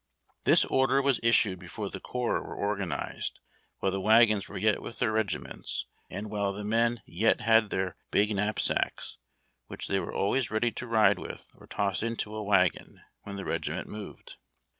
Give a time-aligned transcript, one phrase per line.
[0.45, 3.39] This order was issued before the corps Avere organized,
[3.81, 7.97] while the wagons were yet with tlieir regiments, and while the men yet had their
[8.09, 9.17] big knapsacks,
[9.67, 13.45] which they were always ready to ride with or toss into a wagon when tlie
[13.45, 14.37] regiment moved.